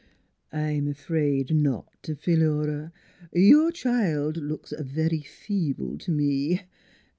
[0.51, 2.91] "I'm afraid not, Phi lura.
[3.31, 6.61] Your child looks very feeble t' me.